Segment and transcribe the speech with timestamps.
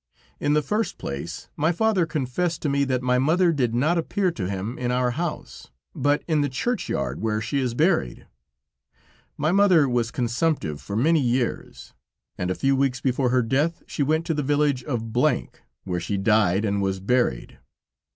[0.39, 4.31] "In the first place, my father confessed to me, that my mother did not appear
[4.31, 8.25] to him in our house, but in the churchyard where she is buried.
[9.37, 11.93] My mother was consumptive for many years,
[12.35, 15.49] and a few weeks before her death she went to the village of S,
[15.83, 17.59] where she died and was buried.